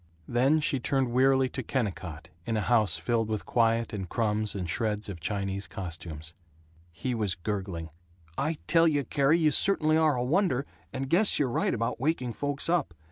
[0.27, 4.67] Then she turned wearily to Kennicott in a house filled with quiet and crumbs and
[4.67, 6.33] shreds of Chinese costumes.
[6.91, 7.91] He was gurgling,
[8.35, 12.33] "I tell you, Carrie, you certainly are a wonder, and guess you're right about waking
[12.33, 12.95] folks up.